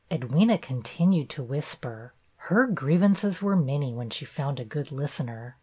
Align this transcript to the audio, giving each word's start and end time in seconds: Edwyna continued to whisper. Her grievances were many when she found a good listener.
Edwyna 0.09 0.59
continued 0.59 1.29
to 1.29 1.43
whisper. 1.43 2.15
Her 2.35 2.65
grievances 2.65 3.39
were 3.39 3.55
many 3.55 3.93
when 3.93 4.09
she 4.09 4.25
found 4.25 4.59
a 4.59 4.65
good 4.65 4.91
listener. 4.91 5.57